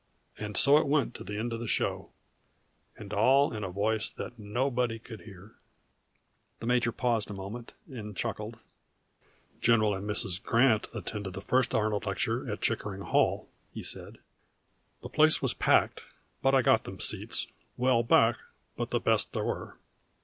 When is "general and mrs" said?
9.59-10.41